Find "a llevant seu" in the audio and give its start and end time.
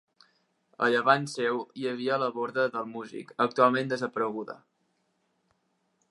0.85-1.59